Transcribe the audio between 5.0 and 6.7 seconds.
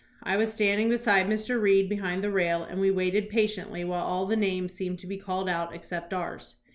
to be called out except ours.